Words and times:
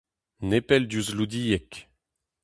Nepell 0.49 0.85
diouzh 0.89 1.13
Loudieg. 1.17 1.69